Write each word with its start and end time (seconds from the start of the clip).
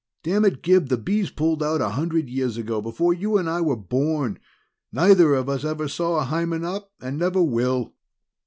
Damn 0.23 0.45
it, 0.45 0.63
Gib, 0.63 0.87
the 0.89 0.97
Bees 0.97 1.29
pulled 1.29 1.61
out 1.61 1.79
a 1.79 1.89
hundred 1.89 2.27
years 2.27 2.57
ago, 2.57 2.81
before 2.81 3.13
you 3.13 3.37
and 3.37 3.47
I 3.47 3.61
were 3.61 3.75
born 3.75 4.39
neither 4.91 5.35
of 5.35 5.47
us 5.47 5.63
ever 5.63 5.87
saw 5.87 6.19
a 6.21 6.25
Hymenop, 6.25 6.89
and 7.01 7.19
never 7.19 7.43
will!" 7.43 7.93